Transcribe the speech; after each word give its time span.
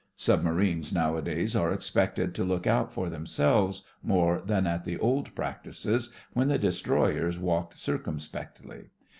Submarines 0.17 0.91
nowadays 0.91 1.55
are 1.55 1.71
expected 1.71 2.33
to 2.33 2.43
look 2.43 2.65
out 2.65 2.91
for 2.91 3.07
themselves 3.07 3.83
more 4.01 4.41
than 4.41 4.65
at 4.65 4.83
the 4.83 4.97
old 4.97 5.35
practices, 5.35 6.11
when 6.33 6.47
the 6.47 6.57
de 6.57 6.71
stroyers 6.71 7.37
walked 7.37 7.77
circumspectly. 7.77 8.85